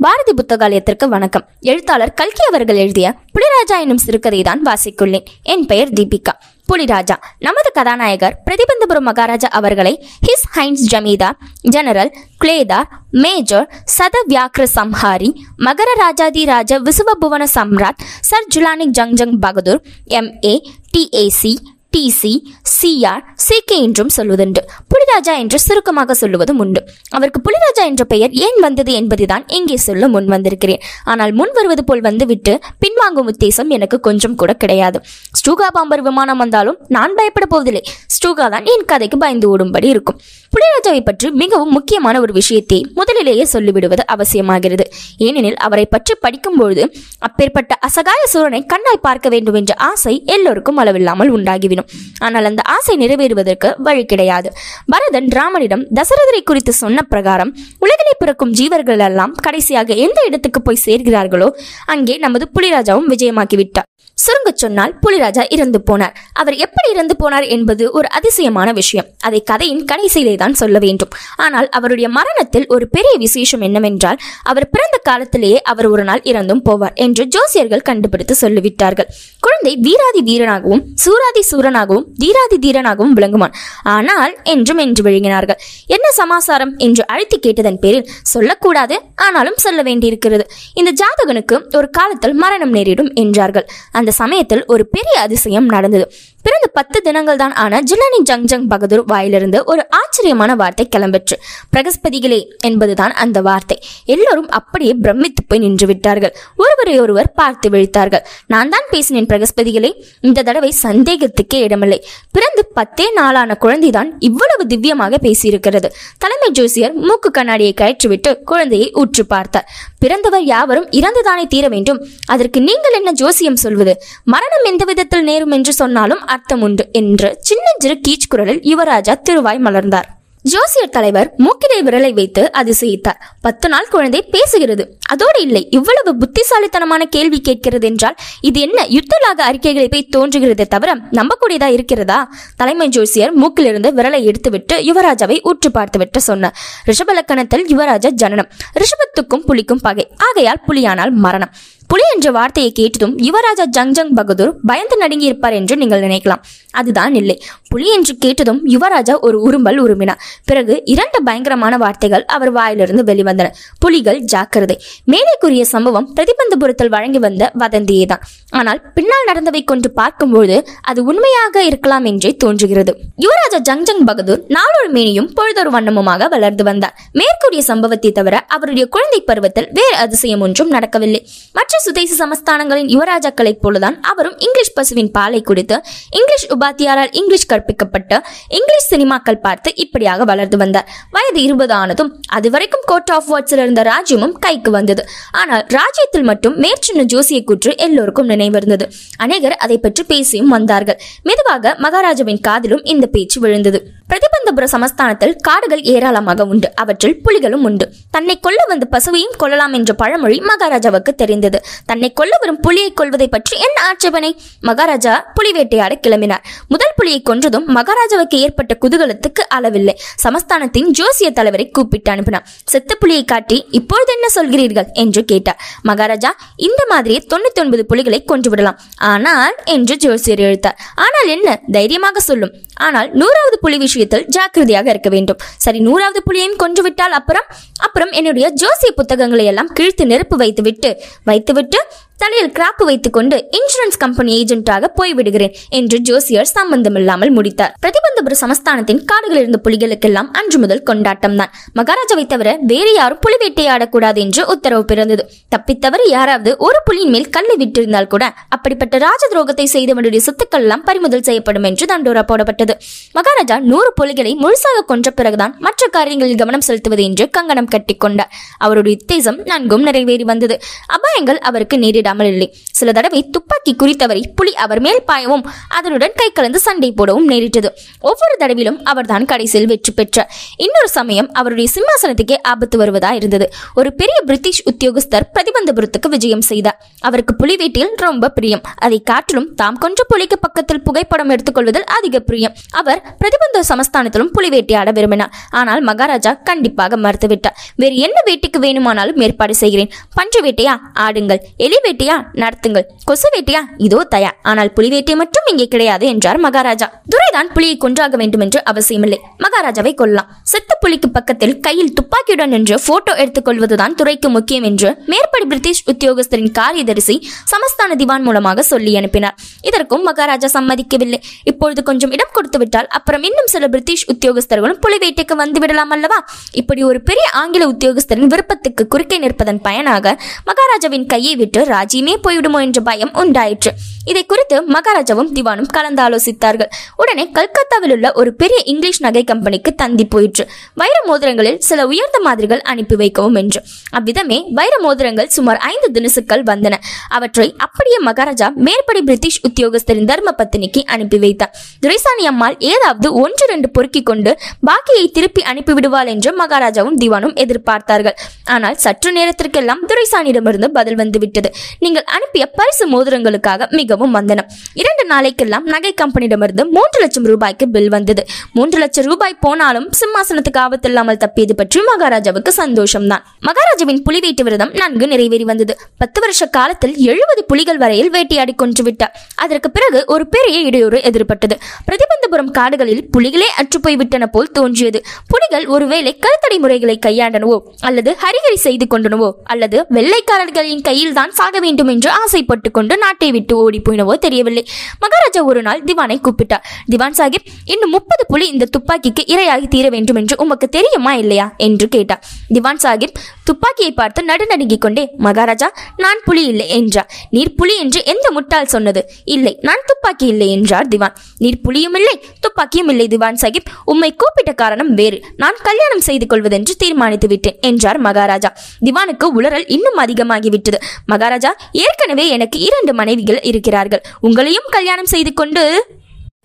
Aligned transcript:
பாரதி 0.00 0.32
புத்தகாலயத்திற்கு 0.32 1.06
வணக்கம். 1.08 1.44
எழுத்தாளர் 1.62 2.12
கல்கி 2.14 2.42
அவர்கள் 2.48 2.76
எழுதிய 2.76 3.06
புலிராஜா 3.34 3.76
எனும் 3.84 4.00
சிறுகதை 4.04 4.42
தான் 4.42 4.60
வாசிக்குள்ளேன் 4.66 5.24
என் 5.44 5.64
பெயர் 5.66 5.92
தீபிகா. 5.92 6.32
புலிராஜா 6.68 7.16
நமது 7.38 7.70
கதாநாயகர் 7.74 8.36
பிரதிபந்தபுரம் 8.46 9.06
மகாராஜா 9.08 9.48
அவர்களை 9.50 9.92
ஹிஸ் 10.26 10.46
ஹைன்ஸ் 10.56 10.84
ஜமீதார் 10.90 11.38
ஜெனரல் 11.70 12.12
கிளேதார் 12.38 12.88
மேஜர் 13.16 13.66
சத 13.96 14.22
வியாக்ர 14.28 14.66
சம்ஹாரி 14.74 15.30
மகர 15.58 15.96
ராஜாதி 16.00 16.44
ராஜ 16.44 16.78
விசுவபுவன 16.80 17.48
சம்ராட் 17.56 18.04
சர் 18.22 18.48
ஜுலானிக் 18.54 18.94
junk 19.00 19.16
junk 19.20 19.36
Bahadur 19.38 19.82
MA 20.20 20.54
DAC 20.94 21.54
DC 21.92 22.32
CR 22.72 23.22
CK 23.46 23.76
என்றும் 23.86 24.12
சொல்வதுண்டு. 24.16 24.60
புலிராஜா 24.92 25.34
என்று 25.42 25.58
சுருக்கமாக 25.66 26.14
சொல்லுவதும் 26.20 26.60
உண்டு. 26.64 26.80
அவருக்கு 27.16 27.40
புலிராஜா 27.46 27.82
என்ற 27.90 28.04
பெயர் 28.12 28.32
ஏன் 28.46 28.58
வந்தது 28.66 28.92
என்பதுதான் 29.00 29.44
இங்கே 29.58 29.76
சொல்ல 29.86 30.08
முன் 30.14 30.28
வந்திருக்கிறேன். 30.34 30.82
ஆனால் 31.12 31.32
முன் 31.40 31.54
வருவது 31.58 31.84
போல் 31.88 32.02
வந்துவிட்டு 32.08 32.54
பின்வாங்கும் 32.84 33.28
உத்தேசம் 33.32 33.70
எனக்கு 33.76 33.98
கொஞ்சம் 34.08 34.36
கூட 34.42 34.52
கிடையாது. 34.64 35.00
ஸ்டூகா 35.40 35.68
பாம்பர் 35.76 36.04
விமானம் 36.08 36.42
வந்தாலும் 36.44 36.78
நான் 36.96 37.16
பயப்பட 37.20 37.46
போவதில்லை. 37.54 37.82
ஸ்டூகா 38.16 38.46
தான் 38.54 38.66
என் 38.74 38.88
கதைக்கு 38.92 39.18
பயந்து 39.24 39.46
ஓடும்படி 39.52 39.88
இருக்கும். 39.94 40.18
புலிராஜாவை 40.52 41.00
பற்றி 41.08 41.28
மிகவும் 41.42 41.72
முக்கியமான 41.76 42.16
ஒரு 42.24 42.32
விஷயத்தை 42.38 42.78
முதலிலேயே 42.98 43.44
சொல்லிவிடுவது 43.54 44.02
அவசியமாகிறது. 44.14 44.84
ஏனெனில் 45.26 45.58
அவரை 45.66 45.86
பற்றி 45.94 46.12
படிக்கும்பொழுது 46.24 46.84
அப்பேற்பட்ட 47.26 47.72
அசகாய 47.88 48.22
சூரனை 48.32 48.60
கண்ணாய் 48.72 49.04
பார்க்க 49.06 49.28
வேண்டும் 49.34 49.58
என்ற 49.60 49.72
ஆசை 49.90 50.14
எல்லோருக்கும் 50.36 50.80
அளவில்லாமல் 50.82 51.32
உண்டாகிவிடும். 51.38 51.88
ஆனால் 52.26 52.48
அந்த 52.50 52.62
ஆசை 52.76 52.96
நிறைவேறுவதற்கு 53.28 53.68
வழி 53.86 54.04
கிடையாது. 54.12 54.48
பரதன் 54.92 55.28
ராமனிடம் 55.38 55.84
தசரதரை 55.98 56.42
குறித்து 56.50 56.72
சொன்ன 56.82 57.04
பிரகாரம் 57.12 57.52
உலகிலே 57.84 58.14
பிறக்கும் 58.22 58.54
ஜீவர்கள் 58.60 59.04
எல்லாம் 59.08 59.36
கடைசியாக 59.46 59.94
எந்த 60.06 60.18
இடத்துக்கு 60.30 60.62
போய் 60.62 60.84
சேர்கிறார்களோ 60.86 61.50
அங்கே 61.94 62.16
நமது 62.26 62.46
புலிராஜாவும் 62.56 63.12
விஜயமாக்கிவிட்டார் 63.14 63.88
சுருங்க 64.18 64.50
சொன்னால் 64.62 64.92
புலிராஜா 65.02 65.42
இறந்து 65.54 65.78
போனார். 65.88 66.14
அவர் 66.40 66.56
எப்படி 66.64 66.88
இறந்து 66.94 67.14
போனார் 67.20 67.44
என்பது 67.56 67.84
ஒரு 67.98 68.08
அதிசயமான 68.18 68.68
விஷயம். 68.78 69.06
அதை 69.26 69.40
கதையின் 69.50 69.84
கடைசியிலே 69.90 70.32
தான் 70.40 70.56
சொல்ல 70.60 70.76
வேண்டும். 70.84 71.12
ஆனால் 71.44 71.68
அவருடைய 71.78 72.08
மரணத்தில் 72.16 72.66
ஒரு 72.74 72.84
பெரிய 72.96 73.12
விசேஷம் 73.24 73.62
என்னவென்றால் 73.66 74.18
அவர் 74.50 74.66
பிறந்த 74.74 74.98
காலத்திலேயே 75.08 75.58
அவர் 75.72 75.88
ஒரு 75.92 76.04
நாள் 76.08 76.22
இறந்தும் 76.30 76.62
போவார் 76.68 76.96
என்று 77.04 77.24
ஜோசியர்கள் 77.36 77.86
கண்டுபிடித்து 77.90 78.36
சொல்லிவிட்டார்கள். 78.42 79.08
குழந்தை 79.44 79.74
வீராதி 79.86 80.22
வீரனாகவும் 80.30 80.82
சூராதி 81.04 81.44
சூரனாகவும் 81.50 82.08
தீராதி 82.24 82.58
தீரனாகவும் 82.66 83.14
விளங்குவான் 83.18 83.54
ஆனால் 83.82 84.38
என்றும் 84.44 84.78
என்று 84.78 85.02
விழுங்கினார்கள். 85.04 85.58
என்ன 85.86 86.06
சமாசாரம்? 86.10 86.76
என்று 86.76 87.06
அழைத்து 87.06 87.38
கேட்டதன் 87.38 87.78
பேரில் 87.78 88.08
சொல்லக்கூடாது 88.22 89.00
ஆனாலும் 89.16 89.56
சொல்ல 89.56 89.82
வேண்டியிருக்கிறது. 89.82 90.46
இந்த 90.74 90.92
ஜாதகனுக்கு 90.92 91.76
ஒரு 91.76 91.90
காலத்தில் 91.90 92.34
மரணம் 92.34 92.70
நேரிடும் 92.70 93.12
என்றார்கள். 93.14 93.66
அந்த 93.92 94.10
சமயத்தில் 94.10 94.64
ஒரு 94.66 94.88
பெரிய 94.88 95.20
அதிசயம் 95.20 95.66
நடந்தது. 95.66 96.12
பிறந்த 96.48 96.66
பத்து 96.76 96.98
தினங்கள் 97.06 97.38
தான் 97.40 97.54
ஆன 97.62 97.78
ஜிலானி 97.88 98.18
ஜங் 98.28 98.44
ஜங் 98.50 98.66
பகதூர் 98.70 99.02
வாயிலிருந்து 99.10 99.58
ஒரு 99.72 99.82
ஆச்சரியமான 99.98 100.50
வார்த்தை 100.60 100.84
கிளம்பிற்று 100.94 101.36
பிரகஸ்பதிகளே 101.72 102.38
என்பதுதான் 102.68 103.12
அந்த 103.22 103.38
வார்த்தை. 103.48 103.76
எல்லோரும் 104.14 104.48
அப்படியே 104.58 104.92
பிரமித்து 105.04 105.42
போய் 105.48 105.62
நின்று 105.64 105.86
விட்டார்கள். 105.90 106.32
ஒருவரை 106.62 106.94
ஒருவர் 107.02 107.28
பார்த்து 107.40 107.70
விழித்தார்கள். 107.74 108.22
நான் 108.52 108.70
தான் 108.74 108.86
பேசினேன் 108.92 109.28
பிரகஸ்பதிகளே 109.32 109.90
இந்த 110.28 110.44
தடவை 110.48 110.70
சந்தேகத்துக்கே 110.84 111.60
இடமில்லை. 111.66 111.98
பிறந்து 112.36 112.64
பத்தே 112.78 113.06
நாளான 113.18 113.58
குழந்தைதான் 113.64 114.12
இவ்வளவு 114.28 114.66
திவ்யமாக 114.72 115.20
பேசியிருக்கிறது. 115.26 115.90
தலைமை 116.24 116.50
ஜோசியர் 116.60 116.96
மூக்கு 117.08 117.32
கண்ணாடியை 117.40 117.74
கயற்றிவிட்டு 117.82 118.32
குழந்தையை 118.52 118.88
உற்று 119.04 119.26
பார்த்தார். 119.34 119.68
பிறந்தவர் 120.04 120.46
யாவரும் 120.54 120.88
இறந்துதானே 121.00 121.46
தீர 121.56 121.64
வேண்டும்? 121.76 122.02
அதற்கு 122.32 122.58
நீங்கள் 122.70 122.98
என்ன 123.00 123.10
ஜோசியம் 123.22 123.60
சொல்வது? 123.66 123.94
மரணம் 124.34 124.66
எந்த 124.72 124.82
விதத்தில் 124.92 125.28
நேரும் 125.30 125.54
என்று 125.58 125.72
சொன்னாலும் 125.82 126.24
அர்த்தம் 126.38 126.62
உண்டு 126.62 126.88
என்று 126.92 127.28
சின்னஞ்சிறு 127.40 128.00
கீச் 128.08 128.28
குரலில் 128.28 128.60
யுவராஜா 128.60 129.14
திருவாய் 129.20 129.60
மலர்ந்தார். 129.64 130.08
ஜோசியர் 130.42 130.88
தலைவர் 130.88 131.34
மூக்கிலே 131.38 131.78
விரலை 131.82 132.12
வைத்து 132.12 132.50
அதிசயித்தார். 132.54 133.18
பத்து 133.40 133.68
நாள் 133.68 133.88
குழந்தை 133.88 134.20
பேசுகிறது. 134.32 134.84
அதோடு 135.08 135.40
இல்லை 135.40 135.66
இவ்வளவு 135.70 136.16
புத்திசாலித்தனமான 136.16 137.04
கேள்வி 137.04 137.40
கேட்கிறது 137.40 137.86
என்றால் 137.86 138.14
இது 138.40 138.60
என்ன 138.60 138.86
யுத்தலாக 138.86 139.40
அறிக்கைகளை 139.40 139.88
போய் 139.88 140.08
தோன்றுகிறதே 140.16 140.66
தவிர 140.66 140.94
நம்பக்கூடியதா 140.94 141.66
இருக்கிறதா? 141.66 142.30
தலைமை 142.56 142.88
ஜோசியர் 142.88 143.34
மூக்கிலிருந்து 143.38 143.90
விரலை 143.96 144.22
எடுத்துவிட்டு 144.22 144.76
யுவராஜாவை 144.76 145.38
உற்று 145.42 145.70
பார்த்துவிட்டு 145.70 146.20
சொன்னார். 146.20 146.58
ரிஷபலக்கணத்தில் 146.86 147.66
யுவராஜா 147.68 148.10
ஜனனம். 148.10 148.48
ரிஷபத்துக்கும் 148.74 149.44
புலிக்கும் 149.48 149.80
பகை. 149.80 150.08
ஆகையால் 150.16 150.62
புலியானால் 150.68 151.10
மரணம். 151.10 151.50
புலி 151.90 152.04
என்ற 152.14 152.28
வார்த்தையை 152.36 152.70
கேட்டதும் 152.78 153.12
யுவராஜா 153.26 153.64
ஜங் 153.76 153.92
ஜங் 153.96 154.10
பகதூர் 154.18 154.50
பயந்து 154.70 154.96
நடுங்கி 155.02 155.26
இருப்பார் 155.28 155.54
என்று 155.58 155.74
நீங்கள் 155.82 156.02
நினைக்கலாம். 156.06 156.42
அதுதான் 156.78 157.14
இல்லை. 157.20 157.36
புலி 157.70 157.86
என்று 157.94 158.14
கேட்டதும் 158.24 158.58
யுவராஜா 158.72 159.14
ஒரு 159.26 159.36
உரும்பல் 159.46 159.78
உருமினார் 159.84 160.20
பிறகு 160.48 160.74
இரண்டு 160.94 161.18
பயங்கரமான 161.28 161.76
வார்த்தைகள் 161.82 162.24
அவர் 162.34 162.50
வாயிலிருந்து 162.50 163.02
வெளிவந்தன. 163.10 163.48
புலிகள் 163.84 164.20
ஜாக்கிரதை. 164.32 164.76
மேலே 165.12 165.32
கூறிய 165.42 165.64
சம்பவம் 165.72 166.08
பிரதிபந்தபுரத்தில் 166.16 166.92
வழங்கி 166.96 167.22
வந்த 167.26 167.50
வதந்தியே 167.62 168.04
தான் 168.12 168.22
ஆனால் 168.60 168.80
பின்னால் 168.96 169.28
நடந்தவை 169.30 169.62
கொண்டு 169.64 169.90
பார்க்கும்போது 170.00 170.58
அது 170.90 171.00
உண்மையாக 171.12 171.64
இருக்கலாம் 171.70 172.06
என்றே 172.12 172.32
தோன்றுகிறது. 172.44 172.94
யுவராஜா 173.26 173.60
ஜங் 173.70 173.86
ஜங் 173.90 174.04
பகதூர் 174.10 174.44
நாளொரு 174.58 174.90
மேனியும் 174.98 175.30
பொழுதொரு 175.40 175.72
வண்ணமுமாக 175.76 176.28
வளர்ந்து 176.36 176.66
வந்தார். 176.70 176.94
மேற்கூறிய 177.20 177.64
சம்பவத்தை 177.70 178.12
தவிர 178.20 178.44
அவருடைய 178.56 178.86
குழந்தை 178.96 179.22
பருவத்தில் 179.32 179.68
வேறு 179.80 179.98
அதிசயம் 180.04 180.44
ஒன்றும் 180.48 180.72
நடக்கவில்லை. 180.76 181.22
மற்ற 181.58 181.74
மற்ற 181.78 181.90
சுதேச 181.90 182.12
சமஸ்தானங்களின் 182.22 182.88
யுவராஜாக்களைப் 182.92 183.60
போலதான் 183.64 183.96
அவரும் 184.10 184.36
இங்கிலீஷ் 184.38 184.72
பசுவின் 184.74 185.10
பாலை 185.10 185.40
குடித்து 185.40 185.76
இங்கிலீஷ் 186.18 186.46
உபாத்தியாரால் 186.54 187.10
இங்கிலீஷ் 187.10 187.46
கற்பிக்கப்பட்டு 187.52 188.16
இங்கிலீஷ் 188.58 188.88
சினிமாக்கள் 188.90 189.38
பார்த்து 189.40 189.70
இப்படியாக 189.74 190.24
வளர்ந்து 190.24 190.56
வந்தார். 190.56 190.86
வயது 191.10 191.40
இருபது 191.42 191.74
ஆனதும் 191.74 192.10
அதுவரைக்கும் 192.28 192.84
கோர்ட் 192.86 193.12
ஆஃப் 193.16 193.28
வாட்ஸில் 193.32 193.62
இருந்த 193.64 193.82
ராஜ்யமும் 193.82 194.34
கைக்கு 194.38 194.70
வந்தது. 194.70 195.04
ஆனால் 195.32 195.64
ராஜ்யத்தில் 195.78 196.26
மட்டும் 196.30 196.56
மேற்சின்ன 196.64 197.04
ஜோசிய 197.14 197.40
கூற்று 197.44 197.72
எல்லோருக்கும் 197.86 198.28
நினைவிருந்தது 198.28 198.88
அநேகர் 199.16 199.56
அதை 199.66 199.78
பற்றி 199.78 200.04
பேசியும் 200.12 200.52
வந்தார்கள். 200.56 201.00
மெதுவாக 201.22 201.74
மகாராஜாவின் 201.78 202.44
காதிலும் 202.48 202.84
இந்த 202.94 203.06
பேச்சு 203.06 203.40
விழுந்தது. 203.40 203.80
பிரதி 204.10 204.27
பிரதிபந்தபுர 204.48 204.66
சமஸ்தானத்தில் 204.74 205.34
காடுகள் 205.46 205.82
ஏராளமாக 205.94 206.44
உண்டு. 206.52 206.68
அவற்றில் 206.82 207.16
புலிகளும் 207.24 207.64
உண்டு. 207.68 207.86
தன்னை 208.14 208.34
கொல்ல 208.44 208.60
வந்த 208.70 208.84
பசுவையும் 208.94 209.34
கொல்லலாம் 209.42 209.74
என்ற 209.78 209.92
பழமொழி 210.02 210.36
மகாராஜாவுக்கு 210.50 211.12
தெரிந்தது. 211.22 211.58
தன்னை 211.90 212.08
கொல்ல 212.18 212.32
வரும் 212.42 212.60
புலியை 212.60 212.90
கொள்வதை 213.00 213.28
பற்றி 213.34 213.54
என்ன 213.66 213.76
ஆட்சேபனை? 213.88 214.30
மகாராஜா 214.68 215.14
புலி 215.36 215.50
வேட்டையாட 215.56 215.94
கிளம்பினார். 216.04 216.44
முதல் 216.72 216.94
புலியை 216.96 217.20
கொன்றதும் 217.30 217.66
மகாராஜாவுக்கு 217.78 218.38
ஏற்பட்ட 218.46 218.74
குதூகலத்துக்கு 218.84 219.44
அளவில்லை. 219.56 219.94
சமஸ்தானத்தின் 220.24 220.88
ஜோசிய 221.00 221.30
தலைவரை 221.38 221.66
கூப்பிட்டு 221.78 222.10
அனுப்பினார். 222.14 222.46
செத்த 222.74 222.94
புலியை 222.94 223.24
காட்டி 223.24 223.58
இப்பொழுது 223.80 224.12
என்ன 224.16 224.28
சொல்கிறீர்கள்? 224.38 224.88
என்று 225.04 225.24
கேட்டார். 225.24 225.60
மகாராஜா 225.82 226.32
இந்த 226.68 226.82
மாதிரியே 226.94 227.20
தொண்ணூத்தி 227.34 227.62
ஒன்பது 227.64 227.84
புலிகளை 227.92 228.22
கொன்றுவிடலாம். 228.32 228.80
ஆனால் 229.12 229.56
என்று 229.76 229.96
ஜோசியர் 230.06 230.44
எழுத்தார். 230.48 230.78
ஆனால் 231.06 231.30
என்ன? 231.36 231.48
தைரியமாக 231.78 232.20
சொல்லும். 232.30 232.54
ஆனால் 232.86 233.08
நூறாவது 233.20 233.56
புலி 233.60 233.76
விஷயத்தில் 233.78 234.26
ஜாக்கிரதையாக 234.38 234.90
இருக்க 234.90 235.10
வேண்டும். 235.16 235.40
சரி 235.66 235.80
நூறாவது 235.88 236.20
புலியையும் 236.22 236.60
கொன்று 236.62 236.82
விட்டால் 236.82 237.16
அப்புறம்? 237.20 237.46
அப்புறம் 237.80 238.12
என்னுடைய 238.18 238.46
ஜோசிய 238.62 238.90
புத்தகங்களை 238.96 239.44
எல்லாம் 239.52 239.70
கிழித்து 239.72 240.04
நெருப்பு 240.06 240.36
வைத்துவிட்டு 240.36 240.90
வைத்துவிட்டு 241.24 241.80
தலையில் 242.22 242.52
கிராப்பு 242.56 242.84
வைத்துக்கொண்டு 242.88 243.36
இன்சூரன்ஸ் 243.58 243.98
கம்பெனி 244.02 244.30
ஏஜென்ட்டாக 244.38 244.88
போய்விடுகிறேன் 244.98 245.52
என்று 245.78 245.96
ஜோசியர் 246.08 246.48
சம்பந்தமில்லாமல் 246.54 247.32
முடித்தார். 247.36 247.72
பிரதிபந்தபுர 247.82 248.34
சமஸ்தானத்தின் 248.40 249.00
காடுகளில் 249.10 249.42
இருந்த 249.42 249.58
புலிகளுக்கெல்லாம் 249.66 250.28
அன்று 250.38 250.58
முதல் 250.62 250.82
கொண்டாட்டம் 250.88 251.36
தான் 251.40 251.52
மகாராஜாவை 251.78 252.24
தவிர 252.32 252.48
வேறு 252.70 252.92
யாரும் 252.94 253.20
புலி 253.24 253.36
வேட்டையாடக்கூடாது 253.42 254.18
என்று 254.24 254.42
உத்தரவு 254.54 254.84
பிறந்தது. 254.84 255.24
தப்பித்தவர் 255.54 256.04
யாராவது 256.16 256.52
ஒரு 256.68 256.80
புலியின் 256.88 257.12
மேல் 257.16 257.28
கல்லை 257.36 257.56
விட்டிருந்தால் 257.62 258.10
கூட 258.14 258.24
அப்படிப்பட்ட 258.56 258.98
ராஜ 259.06 259.22
துரோகத்தை 259.34 259.66
செய்தவனுடைய 259.74 260.22
சொத்துக்கள் 260.28 260.64
எல்லாம் 260.66 260.84
பறிமுதல் 260.88 261.26
செய்யப்படும் 261.28 261.68
என்று 261.70 261.86
தண்டோரா 261.92 262.24
போடப்பட்டது. 262.32 262.76
மகாராஜா 263.18 263.58
நூறு 263.70 263.92
புலிகளை 264.00 264.34
முழுசாக 264.44 264.84
கொன்ற 264.90 265.08
பிறகுதான் 265.20 265.56
மற்ற 265.68 265.90
காரியங்களில் 265.98 266.42
கவனம் 266.42 266.66
செலுத்துவது 266.68 267.04
என்று 267.10 267.26
கங்கணம் 267.38 267.70
கட்டிக்கொண்டார். 267.76 268.32
அவருடைய 268.58 268.96
உத்தேசம் 269.00 269.40
நன்கும் 269.52 269.86
நிறைவேறி 269.90 270.24
வந்தது. 270.34 270.58
அபாயங்கள் 270.96 271.42
அவருக்கு 271.50 271.78
நேரிட 271.78 272.06
விடாமல் 272.08 272.30
இல்லை. 272.32 272.48
சில 272.78 272.92
தடவை 272.96 273.20
துப்பாக்கி 273.34 273.72
குறித்தவரை 273.80 274.22
புலி 274.38 274.52
அவர் 274.64 274.80
மேல் 274.86 275.00
பாயவும் 275.10 275.44
அதனுடன் 275.78 276.14
கை 276.20 276.28
கலந்து 276.32 276.58
சண்டை 276.66 276.90
போடவும் 276.98 277.26
நேரிட்டது. 277.32 277.68
ஒவ்வொரு 278.10 278.34
தடவிலும் 278.42 278.78
அவர்தான் 278.90 279.24
கடைசியில் 279.30 279.68
வெற்றி 279.72 279.92
பெற்றார். 279.98 280.28
இன்னொரு 280.64 280.90
சமயம் 280.98 281.28
அவருடைய 281.40 281.68
சிம்மாசனத்துக்கே 281.74 282.36
ஆபத்து 282.52 282.76
வருவதா 282.82 283.10
இருந்தது. 283.20 283.46
ஒரு 283.74 283.90
பெரிய 284.00 284.18
பிரிட்டிஷ் 284.28 284.62
உத்தியோகஸ்தர் 284.70 285.26
பிரதிபந்தபுரத்துக்கு 285.34 286.10
விஜயம் 286.14 286.44
செய்தார். 286.50 286.78
அவருக்கு 287.08 287.34
புலிவேட்டையில் 287.40 287.94
ரொம்ப 288.06 288.30
பிரியம். 288.38 288.62
அதை 288.86 289.00
காட்டிலும் 289.10 289.48
தாம் 289.60 289.78
கொன்ற 289.84 290.02
புலிக்கு 290.12 290.38
பக்கத்தில் 290.38 290.82
புகைப்படம் 290.82 291.32
எடுத்துக்கொள்வதில் 291.34 291.86
அதிக 291.98 292.18
பிரியம். 292.28 292.54
அவர் 292.80 293.02
பிரதிபந்த 293.20 293.62
சமஸ்தானத்திலும் 293.70 294.32
புலி 294.36 294.48
வேட்டையாட 294.48 294.90
விரும்பினார். 294.98 295.34
ஆனால் 295.60 295.82
மகாராஜா 295.90 296.32
கண்டிப்பாக 296.50 296.96
மறுத்துவிட்டார். 296.96 297.56
வேறு 297.82 297.96
என்ன 298.06 298.18
வேட்டைக்கு 298.30 298.58
வேணுமானாலும் 298.66 299.20
ஏற்பாடு 299.26 299.54
செய்கிறேன். 299.54 299.90
பஞ்சு 300.14 300.40
வேட்டையா? 300.44 300.76
ஆடுங்கள். 301.04 301.42
எலி 301.66 301.78
வேட்டையா 301.98 302.16
நடத்துங்கள். 302.42 302.84
கொசு 303.08 303.28
வேட்டையா 303.34 303.60
இதோ 303.86 304.00
தயா. 304.12 304.28
ஆனால் 304.50 304.68
புலி 304.74 304.88
வேட்டை 304.92 305.14
மட்டும் 305.20 305.46
இங்கே 305.52 305.64
கிடையாது 305.72 306.04
என்றார் 306.12 306.38
மகாராஜா. 306.44 306.86
துரைதான் 307.12 307.48
புலியை 307.54 307.76
கொன்றாக 307.84 308.16
வேண்டும் 308.20 308.42
என்று 308.44 308.58
அவசியமில்லை. 308.70 309.18
மகாராஜாவை 309.44 309.92
கொல்லலாம். 310.00 310.28
செத்த 310.52 310.72
புலிக்கு 310.82 311.08
பக்கத்தில் 311.16 311.54
கையில் 311.66 311.90
துப்பாக்கியுடன் 311.98 312.52
நின்று 312.54 312.76
போட்டோ 312.88 313.14
எடுத்துக்கொள்வதுதான் 313.22 313.96
துறைக்கு 314.00 314.30
முக்கியம் 314.36 314.66
என்று 314.70 314.90
மேற்படி 315.12 315.46
பிரிட்டிஷ் 315.52 315.82
உத்தியோகஸ்தரின் 315.92 316.52
காரியதரிசி 316.60 317.16
சமஸ்தான 317.52 317.96
திவான் 318.02 318.24
மூலமாக 318.28 318.64
சொல்லி 318.70 318.92
அனுப்பினார். 319.00 319.36
இதற்கும் 319.70 320.06
மகாராஜா 320.10 320.50
சம்மதிக்கவில்லை. 320.56 321.20
இப்பொழுது 321.52 321.82
கொஞ்சம் 321.90 322.14
இடம் 322.18 322.34
கொடுத்து 322.38 322.60
விட்டால் 322.64 322.90
அப்புறம் 322.98 323.26
இன்னும் 323.30 323.50
சில 323.54 323.64
பிரிட்டிஷ் 323.74 324.06
உத்தியோகஸ்தர்களும் 324.14 324.80
புலி 324.86 324.98
வேட்டைக்கு 325.06 325.36
வந்து 325.42 325.60
விடலாம் 325.64 325.94
அல்லவா? 325.98 326.20
இப்படி 326.62 326.80
ஒரு 326.92 327.00
பெரிய 327.10 327.26
ஆங்கில 327.42 327.66
உத்தியோகஸ்தரின் 327.74 328.32
விருப்பத்துக்கு 328.34 328.84
குறுக்கே 328.94 329.18
நிற்பதன் 329.26 329.62
பயனாக 329.68 330.16
மகாராஜாவின் 330.50 331.10
கையை 331.14 331.34
விட்டு 331.42 331.60
ராஜ்யமே 331.88 332.14
போய்விடுமோ 332.22 332.60
என்ற 332.60 332.80
பயம் 332.80 333.14
உண்டாயிற்று. 333.14 333.74
இதை 334.10 334.22
குறித்து 334.24 334.56
மகாராஜாவும் 334.74 335.30
திவானும் 335.36 335.70
கலந்தாலோசித்தார்கள் 335.76 336.70
உடனே 336.96 337.24
கல்கத்தாவில் 337.38 337.92
உள்ள 337.96 338.12
ஒரு 338.12 338.30
பெரிய 338.34 338.58
இங்கிலீஷ் 338.72 339.02
நகை 339.06 339.24
கம்பெனிக்கு 339.24 339.74
தந்தி 339.74 340.04
போயிற்று. 340.04 340.44
வைர 340.74 340.96
மோதிரங்களில் 341.08 341.58
சில 341.68 341.86
உயர்ந்த 341.86 342.18
மாதிரிகள் 342.26 342.60
அனுப்பி 342.60 342.96
வைக்கவும் 342.96 343.34
என்று. 343.34 343.60
அவ்விதமே 343.90 344.38
வைர 344.58 344.74
மோதிரங்கள் 344.86 345.28
சுமார் 345.36 345.60
ஐந்து 345.72 345.88
தினசுக்கள் 345.96 346.44
வந்தன. 346.50 346.74
அவற்றை 347.08 347.54
அப்படியே 347.58 347.98
மகாராஜா 348.08 348.48
மேற்படி 348.68 349.02
பிரிட்டிஷ் 349.02 349.40
உத்தியோகஸ்தரின் 349.48 350.08
தர்ம 350.12 350.34
பத்தினிக்கு 350.38 350.82
அனுப்பி 350.94 351.18
வைத்தார். 351.18 351.52
துரைசாணி 351.80 352.26
அம்மாள் 352.26 352.56
ஏதாவது 352.72 353.10
ஒன்று 353.22 353.46
ரெண்டு 353.46 353.70
பொறுக்கிக் 353.70 354.08
கொண்டு 354.10 354.32
பாக்கியை 354.70 355.04
திருப்பி 355.10 355.44
அனுப்பிவிடுவாள் 355.52 356.06
என்று 356.06 356.32
மகாராஜாவும் 356.42 356.98
திவானும் 357.04 357.34
எதிர்பார்த்தார்கள். 357.44 358.16
ஆனால் 358.44 358.76
சற்று 358.86 359.12
நேரத்திற்கெல்லாம் 359.12 359.84
துரைசாணியிடமிருந்து 359.90 360.70
பதில் 360.78 360.96
வந்துவிட்டது. 360.96 361.50
நீங்கள் 361.78 362.08
அனுப்பிய 362.16 362.46
பரிசு 362.58 362.86
மோதிரங்களுக்காக 362.94 363.70
மிகவும் 363.70 363.96
வந்தனம். 364.06 364.48
இரண்டு 364.74 365.04
நாளைக்கெல்லாம் 365.12 365.66
நகை 365.74 365.92
கம்பெனியிடமிருந்து 366.02 366.64
மூன்று 366.76 366.98
லட்சம் 367.02 367.24
ரூபாய்க்கு 367.24 367.68
பில் 367.68 367.88
வந்தது. 367.88 368.22
மூன்று 368.52 368.78
லட்சம் 368.78 369.04
ரூபாய் 369.04 369.36
போனாலும் 369.40 369.86
சிம்மாசனத்துக்கு 370.00 370.60
ஆபத்தில்லாமல் 370.64 371.20
தப்பியது 371.24 371.54
பற்றி 371.54 371.80
மகாராஜாவுக்கு 371.90 372.52
சந்தோஷம்தான். 372.62 373.22
மகாராஜாவின் 373.48 374.02
புலி 374.02 374.20
வீட்டு 374.20 374.44
விரதம் 374.48 374.72
நன்கு 374.80 375.06
நிறைவேறி 375.06 375.44
வந்தது. 375.44 375.76
பத்து 375.98 376.20
வருஷ 376.20 376.46
காலத்தில் 376.46 376.94
எழுபது 376.96 377.44
புலிகள் 377.44 377.80
வரையில் 377.84 378.10
வேட்டையாடி 378.10 378.54
கொன்று 378.54 378.82
விட்டார். 378.82 379.14
அதற்கு 379.34 379.70
பிறகு 379.70 380.04
ஒரு 380.06 380.26
பெரிய 380.26 380.58
இடையூறு 380.60 380.98
எதிர்பட்டது. 381.10 381.56
பிரதிபந்தபுரம் 381.88 382.50
காடுகளில் 382.50 383.02
புலிகளே 383.16 383.48
அற்றுப்போய் 383.60 383.96
விட்டன 383.96 384.26
போல் 384.26 384.50
தோன்றியது. 384.50 385.00
புலிகள் 385.28 385.66
ஒருவேளை 385.66 386.12
கருத்தடை 386.24 386.58
முறைகளை 386.58 386.98
கையாண்டனவோ 387.06 387.56
அல்லது 387.80 388.10
ஹரிகரி 388.22 388.58
செய்து 388.66 388.86
கொண்டனவோ 388.94 389.30
அல்லது 389.42 389.86
வெள்ளைக்காரர்களின் 389.96 390.82
கையில் 390.88 391.12
தான் 391.12 391.30
சாக 391.30 391.60
வேண்டும் 391.60 391.88
என்று 391.88 392.10
ஆசைப்பட்டு 392.10 392.70
கொண்டு 392.70 392.96
நாட்டை 392.96 393.30
விட்டு 393.30 393.56
ஓடி 393.56 393.80
போயினவோ 393.88 394.14
தெரியவில்லை. 394.14 394.66
மகாராஜா 395.00 395.42
ஒரு 395.44 395.62
நாள் 395.62 395.84
திவானை 395.84 396.20
கூப்பிட்டார். 396.22 396.64
திவான் 396.86 397.16
சாஹிப் 397.18 397.48
இன்னும் 397.64 397.90
முப்பது 397.90 398.26
புலி 398.26 398.48
இந்த 398.48 398.66
துப்பாக்கிக்கு 398.78 399.22
இரையாகி 399.26 399.66
தீர 399.68 399.88
வேண்டும் 399.88 400.16
என்று 400.16 400.36
உமக்கு 400.38 400.68
தெரியுமா 400.68 401.14
இல்லையா? 401.14 401.54
என்று 401.56 401.88
கேட்டார். 401.88 402.24
திவான் 402.48 402.78
சாஹிப் 402.82 403.16
துப்பாக்கியை 403.44 403.92
பார்த்து 403.92 404.22
நடுநடுங்கிக் 404.22 404.80
கொண்டே 404.80 405.08
மகாராஜா 405.16 405.72
நான் 405.96 406.20
புலி 406.24 406.44
இல்லை 406.46 406.68
என்றார். 406.68 407.10
நீர் 407.30 407.54
புலி 407.54 407.78
என்று 407.78 408.04
எந்த 408.04 408.26
முட்டால் 408.36 408.64
சொன்னது? 408.64 409.10
இல்லை 409.24 409.58
நான் 409.60 409.82
துப்பாக்கி 409.86 410.26
இல்லை 410.26 410.50
என்றார் 410.50 410.88
திவான். 410.88 411.14
நீர் 411.38 411.60
புலியும் 411.60 411.94
இல்லை 411.94 412.24
துப்பாக்கியும் 412.40 412.88
இல்லை 412.88 413.06
திவான் 413.06 413.38
சாஹிப். 413.40 413.70
உம்மை 413.84 414.14
கூப்பிட்ட 414.16 414.52
காரணம் 414.52 414.94
வேறு. 414.94 415.24
நான் 415.36 415.56
கல்யாணம் 415.62 416.00
செய்து 416.00 416.26
கொள்வதென்று 416.26 416.76
தீர்மானித்து 416.78 417.28
விட்டேன் 417.28 417.58
என்றார் 417.60 417.98
மகாராஜா. 417.98 418.56
திவானுக்கு 418.84 419.26
உளறல் 419.40 419.64
இன்னும் 419.66 419.98
அதிகமாகிவிட்டது. 419.98 420.78
மகாராஜா 421.06 421.56
ஏற்கனவே 421.72 422.28
எனக்கு 422.28 422.58
இரண்டு 422.58 422.94
மனைவிகள் 422.94 423.40
இருக்கிறார்கள். 423.68 424.02
உங்களையும் 424.22 424.68
கல்யாணம் 424.70 425.12
செய்து 425.14 425.32
கொண்டு 425.32 425.64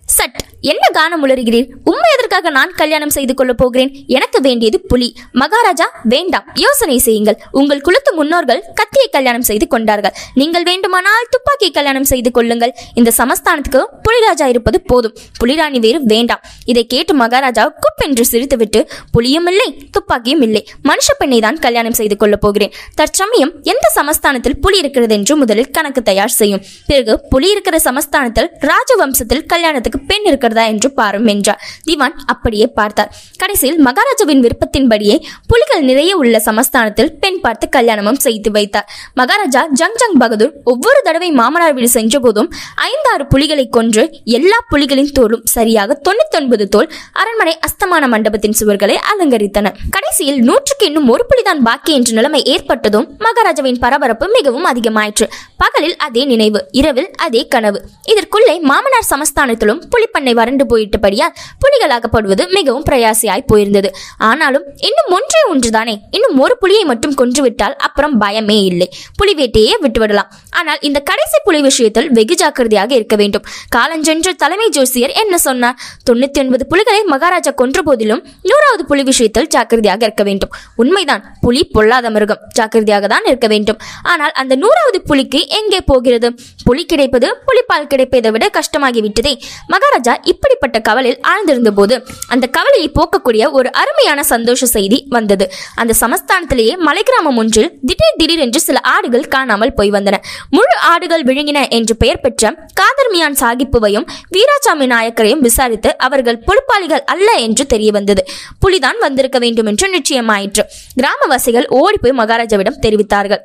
சட் 0.06 0.42
என்ன 0.60 0.84
கானம் 0.92 1.24
உளறுகிறீர்? 1.24 1.66
உண்மை 1.84 2.10
எதற்காக 2.16 2.50
நான் 2.50 2.70
கல்யாணம் 2.70 3.10
செய்து 3.10 3.34
கொள்ளப் 3.34 3.58
போகிறேன்? 3.58 4.04
எனக்கு 4.06 4.40
வேண்டியது 4.40 4.80
புலி. 4.80 5.16
மகாராஜா 5.32 5.90
வேண்டாம். 6.02 6.44
யோசனை 6.54 6.98
செய்யுங்கள். 6.98 7.36
உங்கள் 7.50 7.80
குலத்து 7.80 8.14
முன்னோர்கள் 8.14 8.64
கத்தியை 8.74 9.08
கல்யாணம் 9.08 9.42
செய்து 9.42 9.66
கொண்டார்கள். 9.66 10.12
நீங்கள் 10.34 10.62
வேண்டுமானால் 10.62 11.26
துப்பாக்கியை 11.30 11.72
கல்யாணம் 11.72 12.04
செய்து 12.04 12.30
கொள்ளுங்கள். 12.30 12.74
இந்த 12.94 13.12
சமஸ்தானத்துக்கு 13.18 13.84
புலிராஜா 14.04 14.46
இருப்பது 14.46 14.80
போதும். 14.80 15.16
புலிராணி 15.44 15.78
வேறு 15.78 16.02
வேண்டாம். 16.02 16.40
இதை 16.64 16.86
கேட்டு 16.86 17.14
மகாராஜா 17.14 17.72
குப்பென்று 17.84 18.22
சிரித்துவிட்டு 18.32 18.88
புலியும் 19.12 19.46
இல்லை 19.46 19.88
துப்பாக்கியும் 19.90 20.40
இல்லை. 20.40 20.68
மனுஷ 20.84 21.10
பெண்ணை 21.18 21.40
தான் 21.40 21.58
கல்யாணம் 21.58 21.92
செய்து 21.92 22.16
கொள்ளப் 22.16 22.40
போகிறேன். 22.40 22.72
தற்சமயம் 22.94 23.52
எந்த 23.62 23.88
சமஸ்தானத்தில் 23.94 24.60
புலி 24.60 24.78
இருக்கிறது 24.78 25.14
என்று 25.14 25.36
முதலில் 25.36 25.70
கணக்கு 25.70 26.02
தயார் 26.02 26.28
செய்யும். 26.28 26.62
பிறகு 26.86 27.20
புலி 27.28 27.50
இருக்கிற 27.50 27.78
சமஸ்தானத்தில் 27.78 28.50
ராஜவம்சத்தில் 28.60 29.46
கல்யாணத்துக்கு 29.46 29.93
பெண் 29.98 30.24
இருக்கிறதா 30.24 30.64
என்று 30.64 30.92
பாரும் 30.92 31.26
என்றார் 31.26 31.60
திவான் 31.86 32.16
அப்படியே 32.26 32.66
பார்த்தார். 32.66 33.14
கடைசியில் 33.36 33.78
மகாராஜாவின் 33.78 34.42
விருப்பத்தின்படியே 34.44 35.16
புலிகள் 35.46 35.82
நிறைய 35.82 36.16
உள்ள 36.16 36.38
சமஸ்தானத்தில் 36.38 37.12
பெண் 37.12 37.40
பார்த்து 37.40 37.68
கல்யாணமும் 37.68 38.14
செய்து 38.14 38.50
வைத்தார். 38.50 38.88
மகாராஜா 39.14 39.66
ஜங் 39.80 39.98
ஜங் 40.02 40.18
பகதூர் 40.18 40.52
ஒவ்வொரு 40.64 41.00
தடவை 41.02 41.30
மாமனார் 41.30 41.72
வீடு 41.72 41.88
சென்ற 41.88 42.20
போதும் 42.20 42.52
ஐந்தாறு 42.74 43.26
புலிகளை 43.26 43.68
கொன்று 43.68 44.20
எல்லா 44.24 44.58
புலிகளின் 44.70 45.12
தோலும் 45.18 45.44
சரியாக 45.44 46.00
தொண்ணூத்தி 46.08 46.36
ஒன்பது 46.36 46.68
தோல் 46.68 46.92
அரண்மனை 47.12 47.58
அஸ்தமான 47.66 48.08
மண்டபத்தின் 48.08 48.56
சுவர்களை 48.60 48.96
அலங்கரித்தன. 49.12 49.72
கடைசியில் 49.90 50.40
நூற்றுக்கு 50.40 50.86
இன்னும் 50.86 51.08
ஒரு 51.08 51.26
புலிதான் 51.26 51.62
பாக்கி 51.62 51.92
என்ற 51.94 52.12
நிலைமை 52.12 52.44
ஏற்பட்டதும் 52.44 53.08
மகாராஜாவின் 53.18 53.78
பரபரப்பு 53.78 54.28
மிகவும் 54.28 54.66
அதிகமாயிற்று. 54.66 55.28
பகலில் 55.56 55.96
அதே 55.96 56.24
நினைவு 56.24 56.68
இரவில் 56.70 57.10
அதே 57.16 57.48
கனவு. 57.48 57.84
இதற்குள்ளே 58.08 58.60
மாமனார் 58.60 59.10
சமஸ்தானத்திலும் 59.10 59.83
புலிப்பண்ணை 59.92 60.34
வறண்டு 60.40 60.64
போயிட்டபடியால் 60.72 61.34
புலிகளாகப்படுவது 61.62 62.44
மிகவும் 62.56 62.86
பிரயாசியாய் 62.90 63.44
போயிருந்தது. 63.52 63.88
ஆனாலும் 64.30 64.64
இன்னும் 64.88 65.10
ஒன்றே 65.16 65.40
ஒன்றுதானே? 65.52 65.94
இன்னும் 66.10 66.38
ஒரு 66.38 66.56
புலியை 66.58 66.84
மட்டும் 66.84 67.14
கொன்றுவிட்டால் 67.14 67.76
அப்புறம் 67.76 68.20
பயமே 68.20 68.58
இல்லை. 68.70 68.88
புலி 69.16 69.34
வேட்டையே 69.40 69.74
விட்டுவிடலாம். 69.84 70.30
ஆனால் 70.50 70.78
இந்த 70.80 70.98
கடைசி 71.10 71.38
புலி 71.44 71.60
விஷயத்தில் 71.60 72.10
வெகு 72.10 72.34
ஜாக்கிரதையாக 72.34 72.94
இருக்க 72.94 73.16
வேண்டும். 73.16 73.44
காலஞ்சென்ற 73.76 74.32
தலைமை 74.44 74.68
ஜோசியர் 74.68 75.12
என்ன 75.22 75.38
சொன்னார்? 75.38 75.76
தொண்ணூத்தி 76.10 76.38
ஒன்பது 76.38 76.66
புலிகளை 76.66 77.02
மகாராஜா 77.14 77.50
கொன்ற 77.50 77.82
போதிலும் 77.82 78.22
நூறாவது 78.42 78.84
புலி 78.84 79.02
விஷயத்தில் 79.02 79.46
ஜாக்கிரதையாக 79.46 80.02
இருக்க 80.04 80.22
வேண்டும். 80.22 80.52
உண்மைதான் 80.76 81.22
புலி 81.40 81.64
பொல்லாத 81.64 82.10
மிருகம். 82.10 82.40
ஜாக்கிரதையாக 82.58 83.06
தான் 83.06 83.24
இருக்க 83.24 83.46
வேண்டும். 83.46 83.78
ஆனால் 84.02 84.32
அந்த 84.42 84.54
நூறாவது 84.56 85.00
புலிக்கு 85.02 85.40
எங்கே 85.60 85.80
போகிறது? 85.90 86.30
புலி 86.64 86.84
கிடைப்பது 86.84 87.28
புலிப்பால் 87.46 87.90
கிடைப்பதை 87.92 88.30
விட 88.30 88.50
கஷ்டமாகிவிட்டதே. 88.58 89.32
மகாராஜா 89.74 90.14
இப்படிப்பட்ட 90.32 90.78
கவலையில் 90.88 91.20
ஆழ்ந்திருந்த 91.30 91.70
போது 91.78 91.94
அந்த 92.34 92.46
கவலையை 92.56 92.88
போக்கக்கூடிய 92.98 93.44
ஒரு 93.58 93.68
அருமையான 93.80 94.20
சந்தோஷ 94.32 94.64
செய்தி 94.74 94.98
வந்தது. 95.16 95.46
அந்த 95.80 95.92
சமஸ்தானத்திலேயே 96.02 96.74
மலை 96.88 97.02
கிராமம் 97.02 97.38
ஒன்றில் 97.42 97.70
திடீர் 97.88 98.18
திடீரென்று 98.20 98.60
சில 98.68 98.78
ஆடுகள் 98.94 99.26
காணாமல் 99.34 99.74
போய் 99.78 99.92
வந்தன. 99.96 100.16
முழு 100.56 100.74
ஆடுகள் 100.92 101.24
விழுங்கின 101.28 101.60
என்று 101.78 101.96
பெயர் 102.02 102.22
பெற்ற 102.24 102.52
காதர்மியான் 102.80 103.38
சாகிப்புவையும் 103.42 104.06
வீராசாமி 104.34 104.86
நாயக்கரையும் 104.92 105.44
விசாரித்து 105.46 105.90
அவர்கள் 106.06 106.42
பொறுப்பாளிகள் 106.46 107.04
அல்ல 107.14 107.28
என்று 107.46 107.66
தெரிய 107.66 107.90
வந்தது. 107.90 108.24
புலிதான் 108.58 109.00
வந்திருக்க 109.06 109.38
வேண்டும் 109.44 109.70
என்று 109.72 109.88
நிச்சயமாயிற்று. 109.96 110.64
கிராமவாசிகள் 111.00 111.68
ஓடிப்போய் 111.80 112.18
மகாராஜாவிடம் 112.22 112.80
தெரிவித்தார்கள். 112.86 113.42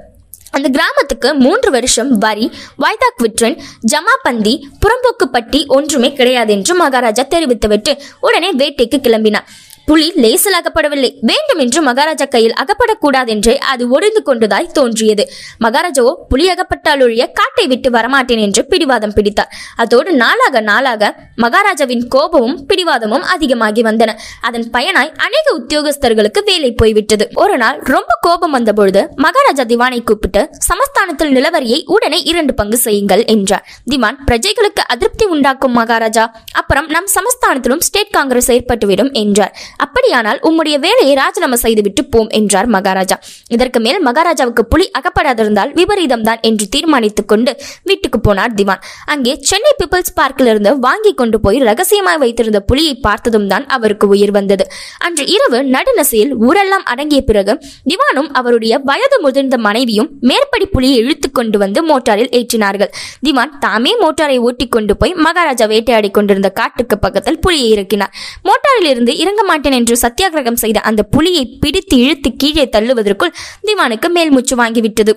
அந்த 0.60 0.70
கிராமத்துக்கு 0.78 1.30
மூன்று 1.46 1.70
வருஷம் 1.72 2.12
வரி 2.18 2.46
வாய்தாக் 2.84 3.22
விற்றன் 3.24 3.58
ஜமாபந்தி 3.94 4.54
புறம்போக்கு 4.82 5.26
பட்டி 5.32 5.66
ஒன்றுமே 5.78 6.10
கிடையாது 6.14 6.52
என்று 6.54 6.76
மகாராஜா 6.76 7.24
தெரிவித்துவிட்டு 7.34 7.92
உடனே 8.20 8.52
வேட்டைக்கு 8.54 8.98
கிளம்பினார். 9.06 9.48
புலி 9.90 10.12
லேசில் 10.24 10.56
அகப்படவில்லை 10.58 11.10
வேண்டுமென்று 11.22 11.82
மகாராஜா 11.82 12.26
கையில் 12.26 12.54
அகப்படக்கூடாதென்றே 12.62 13.58
அது 13.72 13.84
ஒடிந்து 13.90 14.22
கொண்டதாய் 14.26 14.68
தோன்றியது. 14.72 15.24
மகாராஜாவோ 15.60 16.12
புலி 16.30 16.50
அகப்பட்டால் 16.50 17.02
ஒழிய 17.02 17.32
காட்டை 17.32 17.68
விட்டு 17.68 17.90
வரமாட்டேன் 17.90 18.40
என்று 18.40 18.66
பிடிவாதம் 18.66 19.14
பிடித்தார். 19.14 19.50
அதோடு 19.76 20.12
நாளாக 20.14 20.60
நாளாக 20.60 21.16
மகாராஜாவின் 21.36 22.08
கோபமும் 22.08 22.68
பிடிவாதமும் 22.68 23.26
அதிகமாகி 23.36 23.82
வந்தன. 23.82 24.14
அதன் 24.42 24.68
பயனாய் 24.74 25.12
அநேக 25.26 25.48
உத்தியோகஸ்தர்களுக்கு 25.60 26.44
வேலை 26.44 26.72
போய்விட்டது. 26.72 27.28
ஒரு 27.34 27.58
நாள் 27.58 27.80
ரொம்ப 27.80 28.18
கோபம் 28.22 28.52
வந்தபொழுது 28.52 29.10
மகாராஜா 29.16 29.64
திவானை 29.64 30.04
கூப்பிட்டு 30.04 30.50
சமஸ்தானத்தில் 30.70 31.34
நிலவரியை 31.38 31.82
உடனே 31.86 32.22
இரண்டு 32.22 32.54
பங்கு 32.54 32.78
செய்யுங்கள் 32.78 33.26
என்றார். 33.26 33.66
திவான் 33.86 34.20
பிரஜைகளுக்கு 34.32 34.86
அதிருப்தி 34.88 35.26
உண்டாக்கும் 35.26 35.72
மகாராஜா. 35.72 36.36
அப்புறம் 36.52 36.88
நம் 36.88 37.12
சமஸ்தானத்திலும் 37.16 37.80
ஸ்டேட் 37.80 38.10
காங்கிரஸ் 38.10 38.52
ஏற்பட்டுவிடும் 38.52 39.14
என்றார். 39.14 39.56
அப்படியானால் 39.84 40.40
உம்முடைய 40.48 40.76
வேலையை 40.86 41.14
ராஜினாமா 41.22 41.58
செய்துவிட்டு 41.64 42.02
போம் 42.14 42.30
என்றார் 42.40 42.68
மகாராஜா. 42.76 43.18
இதற்கு 43.56 43.80
மேல் 43.86 44.00
மகாராஜாவுக்கு 44.08 44.64
புலி 44.66 44.86
அகப்படாதிருந்தால் 45.00 45.72
விபரீதம் 45.80 46.26
தான் 46.28 46.42
என்று 46.50 46.66
தீர்மானித்துக் 46.76 47.30
கொண்டு 47.32 47.52
வீட்டுக்கு 47.84 48.20
போனார் 48.28 48.54
திவான். 48.60 48.82
அங்கே 49.06 49.34
சென்னை 49.50 49.72
பீப்பிள்ஸ் 49.82 50.14
பார்க்கில் 50.20 50.48
இருந்து 50.48 50.74
வாங்கி 50.80 51.14
கொண்டு 51.14 51.40
போய் 51.40 51.60
ரகசியமாய் 51.70 52.20
வைத்திருந்த 52.24 52.62
புலியை 52.72 52.96
பார்த்ததும் 53.08 53.48
தான் 53.48 53.66
அவருக்கு 53.78 54.08
உயிர் 54.08 54.32
வந்தது. 54.32 54.66
அன்று 55.08 55.26
இரவு 55.36 55.62
நடுநசையில் 55.76 56.34
ஊரெல்லாம் 56.48 56.86
அடங்கிய 56.94 57.22
பிறகு 57.22 57.56
திவானும் 57.92 58.30
அவருடைய 58.42 58.74
வயது 58.90 59.20
முதிர்ந்த 59.26 59.58
மனைவியும் 59.68 60.10
மேற்படி 60.32 60.66
புலியை 60.76 60.98
இழுத்து 61.04 61.32
கொண்டு 61.32 61.58
வந்து 61.58 61.80
மோட்டாரில் 61.84 62.32
ஏற்றினார்கள். 62.40 62.92
திவான் 63.22 63.56
தாமே 63.60 63.94
மோட்டாரை 64.04 64.38
ஓட்டிக் 64.48 64.74
கொண்டு 64.78 64.96
போய் 64.98 65.14
மகாராஜா 65.28 65.68
வேட்டையாடி 65.74 66.12
கொண்டிருந்த 66.12 66.52
காட்டுக்கு 66.60 66.98
பக்கத்தில் 67.00 67.40
புலியை 67.40 67.68
இறக்கினார். 67.76 68.14
மோட்டாரில் 68.50 68.92
இருந்து 68.94 69.14
இறங்க 69.18 69.42
மாட்டேன் 69.44 69.68
என்று 69.72 69.96
சத்தியாகிரகம் 70.02 70.62
செய்த 70.64 70.80
அந்த 70.80 71.04
புலியை 71.04 71.46
பிடித்து 71.60 71.98
இழுத்து 71.98 72.34
கீழே 72.34 72.70
தள்ளுவதற்குள் 72.72 73.36
திவானுக்கு 73.62 74.10
மேல்மூச்சு 74.10 74.56
வாங்கிவிட்டது. 74.64 75.14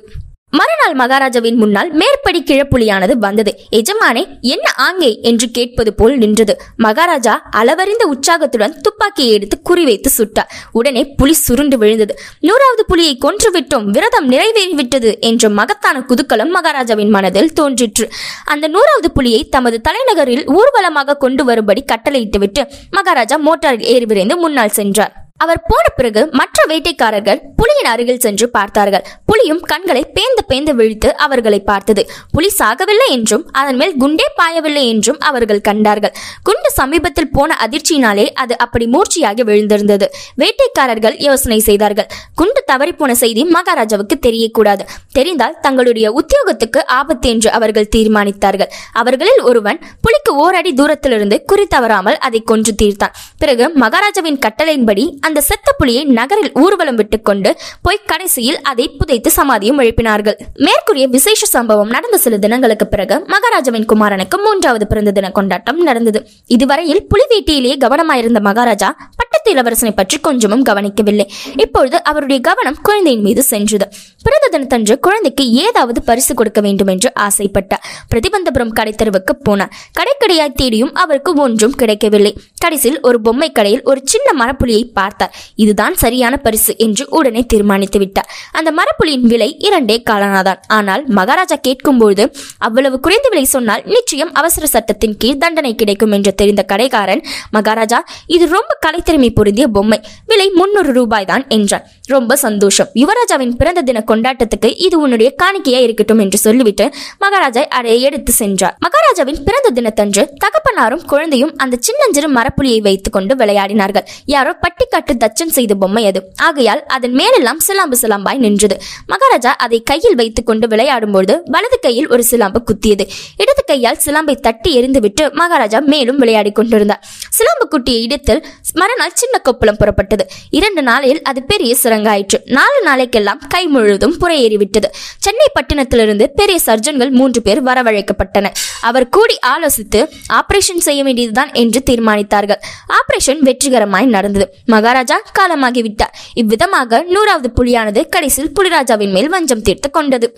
மறுநாள் 0.57 0.95
மகாராஜாவின் 0.95 1.57
முன்னால் 1.57 1.91
மேற்படி 1.91 2.45
கிழப்புலியானது 2.47 3.13
வந்தது. 3.13 3.61
எஜமானே 3.73 4.27
என்ன 4.41 4.73
ஆங்கே? 4.77 5.21
என்று 5.21 5.51
கேட்பது 5.51 5.95
போல் 5.95 6.17
நின்றது. 6.17 6.61
மகாராஜா 6.77 7.49
அளவறிந்த 7.57 8.03
உற்சாகத்துடன் 8.05 8.81
துப்பாக்கியை 8.81 9.33
எடுத்து 9.33 9.61
குறிவைத்து 9.71 10.09
சுட்டார். 10.19 10.51
உடனே 10.73 11.05
புலி 11.05 11.33
சுருண்டு 11.33 11.79
விழுந்தது. 11.79 12.19
நூறாவது 12.41 12.85
புலியை 12.87 13.19
கொன்றுவிட்டோம் 13.21 13.85
விரதம் 13.85 14.31
நிறைவேறிவிட்டது 14.31 15.19
என்ற 15.19 15.49
மகத்தான 15.49 16.05
குதுக்கலம் 16.09 16.51
மகாராஜாவின் 16.51 17.11
மனதில் 17.11 17.53
தோன்றிற்று. 17.53 18.09
அந்த 18.45 18.69
நூறாவது 18.69 19.13
புலியை 19.13 19.49
தமது 19.49 19.81
தலைநகரில் 19.81 20.47
ஊர்வலமாக 20.47 21.17
கொண்டு 21.17 21.45
வரும்படி 21.45 21.85
கட்டளையிட்டுவிட்டு 21.93 22.69
மகாராஜா 22.91 23.37
மோட்டாரில் 23.37 23.85
ஏறி 23.85 24.05
விரைந்து 24.05 24.37
முன்னால் 24.37 24.69
சென்றார். 24.69 25.17
அவர் 25.37 25.63
போன 25.69 25.89
பிறகு 25.97 26.29
மற்ற 26.31 26.65
வேட்டைக்காரர்கள் 26.69 27.41
புலியின் 27.83 27.95
அருகில் 27.95 28.23
சென்று 28.25 28.47
பார்த்தார்கள். 28.57 29.05
புலியும் 29.29 29.61
கண்களை 29.71 30.03
பேந்து 30.17 30.43
பேந்து 30.51 30.73
விழித்து 30.79 31.09
அவர்களை 31.25 31.59
பார்த்தது. 31.71 32.03
புலி 32.35 32.51
சாகவில்லை 32.59 33.07
என்றும் 33.15 33.45
அதன் 33.61 33.79
மேல் 33.81 33.95
குண்டே 34.03 34.27
பாயவில்லை 34.39 34.85
என்றும் 34.93 35.19
அவர்கள் 35.29 35.63
கண்டார்கள். 35.69 36.13
குண்டு 36.49 36.71
சமீபத்தில் 36.79 37.31
போன 37.37 37.57
அதிர்ச்சியினாலே 37.65 38.27
அது 38.43 38.55
அப்படி 38.65 38.87
மூர்ச்சியாகி 38.95 39.45
விழுந்திருந்தது. 39.49 40.07
வேட்டைக்காரர்கள் 40.43 41.17
யோசனை 41.27 41.59
செய்தார்கள். 41.69 42.09
குண்டு 42.41 42.63
தவறிப்போன 42.71 43.17
செய்தி 43.23 43.45
மகாராஜாவுக்கு 43.57 44.19
தெரியக்கூடாது. 44.27 44.85
தெரிந்தால் 45.19 45.57
தங்களுடைய 45.67 46.07
உத்தியோகத்துக்கு 46.21 46.83
ஆபத்து 46.99 47.29
என்று 47.35 47.51
அவர்கள் 47.59 47.91
தீர்மானித்தார்கள். 47.97 48.71
அவர்களில் 49.03 49.43
ஒருவன் 49.51 49.81
புலிக்கு 50.07 50.35
ஓரடி 50.45 50.73
தூரத்திலிருந்து 50.83 51.39
குறி 51.53 51.67
தவறாமல் 51.77 52.21
அதை 52.29 52.43
கொன்று 52.53 52.75
தீர்த்தான். 52.83 53.17
பிறகு 53.43 53.65
மகாராஜாவின் 53.85 54.41
கட்டளையின்படி 54.47 55.07
அந்த 55.29 55.39
செத்த 55.51 55.69
புலியை 55.81 56.05
நகரில் 56.21 56.53
ஊர்வலம் 56.65 56.99
விட்டுக்கொண்டு 57.01 57.51
போய் 57.83 58.01
கடைசியில் 58.07 58.61
அதை 58.61 58.89
புதைத்து 58.89 59.31
சமாதியும் 59.31 59.81
எழுப்பினார்கள். 59.81 60.39
மேற்கூறிய 60.55 61.07
விசேஷ 61.07 61.47
சம்பவம் 61.47 61.89
நடந்த 61.89 62.19
சில 62.19 62.39
தினங்களுக்கு 62.39 62.87
பிறகு 62.87 63.25
மகாராஜாவின் 63.27 63.87
குமாரனுக்கு 63.87 64.43
மூன்றாவது 64.45 64.87
பிறந்த 64.87 65.11
தின 65.11 65.31
கொண்டாட்டம் 65.31 65.81
நடந்தது. 65.83 66.29
இதுவரையில் 66.47 67.07
புலிவேட்டியிலேயே 67.07 67.77
கவனமாயிருந்த 67.79 68.41
மகாராஜா 68.41 68.97
பட்டத்து 69.43 69.55
இளவரசனை 69.57 69.93
பற்றி 69.99 70.17
கொஞ்சமும் 70.27 70.65
கவனிக்கவில்லை. 70.69 71.25
இப்பொழுது 71.65 71.97
அவருடைய 72.11 72.39
கவனம் 72.49 72.77
குழந்தையின் 72.87 73.25
மீது 73.27 73.43
சென்றது. 73.53 73.87
பிறந்த 74.27 74.47
தினத்தன்று 74.55 74.95
குழந்தைக்கு 75.07 75.45
ஏதாவது 75.63 76.01
பரிசு 76.09 76.33
கொடுக்க 76.39 76.61
வேண்டும் 76.67 76.91
என்று 76.93 77.09
ஆசைப்பட்டார். 77.27 77.83
பிரதிபந்தபுரம் 78.11 78.73
கடைத்தெருவுக்கு 78.79 79.33
போனார். 79.47 79.73
கடைக்கடையாய் 79.99 80.55
தேடியும் 80.61 80.93
அவருக்கு 81.03 81.33
ஒன்றும் 81.45 81.75
கிடைக்கவில்லை. 81.81 82.33
கடைசியில் 82.65 83.01
ஒரு 83.09 83.19
பொம்மை 83.27 83.49
கடையில் 83.59 83.83
ஒரு 83.91 84.01
சின்ன 84.13 84.29
மரப்புலியை 84.41 84.85
பார்த்தார். 84.99 85.33
இதுதான் 85.65 85.97
சரியான 86.05 86.35
பரிசு 86.47 86.75
என்று 86.87 87.07
உடனே 87.19 87.43
தீர்மானித்து 87.55 88.01
விட்டார். 88.05 88.29
அந்த 88.61 88.73
மரப்புலியின் 88.79 89.27
விலை 89.33 89.51
இரண்டே 89.69 89.99
காலனாதான். 90.11 90.63
ஆனால் 90.79 91.05
மகாராஜா 91.19 91.59
கேட்கும்போது 91.69 92.23
அவ்வளவு 92.69 92.99
குறைந்த 93.07 93.29
விலை 93.35 93.47
சொன்னால் 93.57 93.85
நிச்சயம் 93.97 94.33
அவசர 94.43 94.65
சட்டத்தின் 94.77 95.19
கீழ் 95.25 95.43
தண்டனை 95.45 95.75
கிடைக்கும் 95.83 96.17
என்று 96.19 96.35
தெரிந்த 96.43 96.65
கடைக்காரன் 96.73 97.25
மகாராஜா 97.59 98.01
இது 98.37 98.45
ரொம்ப 98.57 98.73
கலைத்திறமை 98.87 99.31
பொருந்திய 99.33 99.67
பொம்மை. 99.69 99.99
விலை 100.27 100.49
முன்னூறு 100.51 100.93
ரூபாய் 100.93 101.25
தான் 101.25 101.45
என்றான். 101.49 101.85
ரொம்ப 102.07 102.37
சந்தோஷம். 102.37 102.89
யுவராஜாவின் 102.95 103.55
பிறந்த 103.61 103.81
தின 103.83 104.05
கொண்டாட்டத்துக்கு 104.07 104.69
இது 104.77 104.97
உன்னுடைய 105.01 105.29
காணிக்கையா 105.43 105.81
இருக்கட்டும் 105.87 106.19
என்று 106.19 106.39
சொல்லிவிட்டு 106.39 106.87
மகாராஜா 107.19 107.63
அதை 107.79 108.01
எடுத்து 108.09 108.33
சென்றார். 108.33 108.77
மகாராஜாவின் 108.79 109.41
பிறந்த 109.45 109.71
தினத்தன்று 109.71 110.23
தகப்பனாரும் 110.45 111.05
குழந்தையும் 111.05 111.53
அந்த 111.57 111.77
சின்னஞ்சிறு 111.81 112.31
மரப்புலியை 112.33 112.81
வைத்துக் 112.81 113.13
கொண்டு 113.13 113.35
விளையாடினார்கள். 113.35 114.07
யாரோ 114.25 114.53
பட்டிக்காட்டு 114.63 115.13
தச்சம் 115.25 115.55
செய்த 115.57 115.75
பொம்மை 115.75 116.07
அது. 116.07 116.23
ஆகையால் 116.37 116.83
அதன் 116.87 117.13
மேலெல்லாம் 117.13 117.61
சிலாம்பு 117.67 117.97
சிலாம்பாய் 118.03 118.43
நின்றது. 118.47 118.79
மகாராஜா 119.07 119.53
அதை 119.67 119.81
கையில் 119.83 120.15
வைத்துக் 120.15 120.47
கொண்டு 120.47 120.67
விளையாடும்போது 120.67 121.37
வலது 121.45 121.79
கையில் 121.81 122.09
ஒரு 122.09 122.25
சிலாம்பு 122.31 122.61
குத்தியது. 122.69 123.07
இடது 123.37 123.65
கையால் 123.67 124.01
சிலாம்பை 124.05 124.35
தட்டி 124.47 124.71
எரிந்துவிட்டு 124.81 125.25
மகாராஜா 125.33 125.79
மேலும் 125.93 126.19
விளையாடிக் 126.19 126.55
கொண்டிருந்தார் 126.55 127.03
சிலாம்பு 127.39 127.67
குட்டிய 127.71 127.99
இடத்தில் 128.07 128.41
மறுநாள் 128.73 129.17
சின்ன 129.23 129.43
கொப்பளம் 129.45 129.81
புறப்பட்டது. 129.81 130.25
இரண்டு 130.51 130.83
நாளில் 130.83 131.23
அது 131.23 131.43
பெரிய 131.43 131.77
சுரங்காயிற்று. 131.83 132.39
நாலு 132.45 132.79
நாளைக்கெல்லாம் 132.87 133.41
கை 133.49 133.67
முழுவதும் 133.67 134.17
புறையேறிவிட்டது. 134.21 134.89
சென்னை 135.19 135.49
பட்டணத்திலிருந்து 135.55 136.31
பெரிய 136.31 136.59
சர்ஜன்கள் 136.67 137.11
மூன்று 137.11 137.43
பேர் 137.43 137.65
வரவழைக்கப்பட்டனர். 137.65 138.59
அவர் 138.81 139.09
கூடி 139.09 139.39
ஆலோசித்து 139.47 140.01
ஆபரேஷன் 140.33 140.85
செய்ய 140.89 141.03
வேண்டியதுதான் 141.03 141.53
என்று 141.53 141.83
தீர்மானித்தார்கள். 141.91 142.61
ஆபரேஷன் 142.99 143.43
வெற்றிகரமாய் 143.49 144.13
நடந்தது. 144.17 144.55
மகாராஜா 144.67 145.19
காலமாகிவிட்டார். 145.39 146.15
இவ்விதமாக 146.35 147.03
நூறாவது 147.03 147.51
புலியானது 147.51 148.09
கடைசியில் 148.09 148.55
புலிராஜாவின் 148.61 149.13
மேல் 149.13 149.29
வஞ்சம் 149.29 149.63
தீர்த்து 149.63 149.91
கொண்டது. 149.91 150.29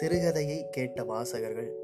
சிறுகதையை 0.00 0.60
கேட்ட 0.70 1.02
வாசகர்கள் 1.04 1.83